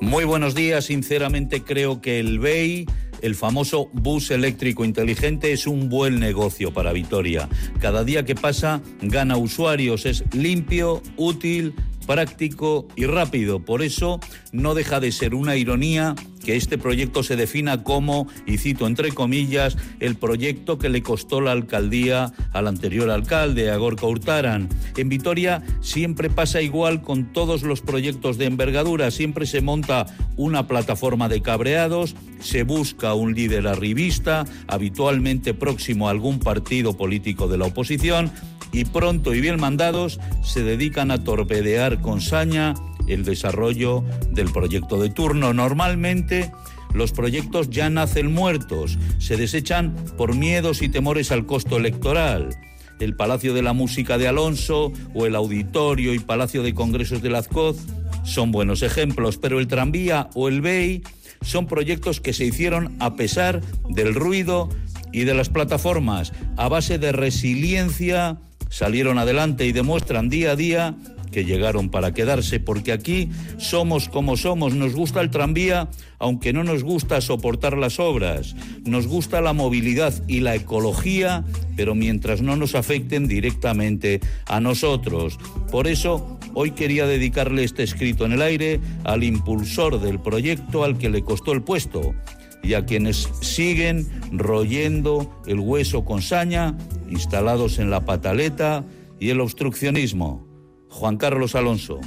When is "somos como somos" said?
73.58-74.74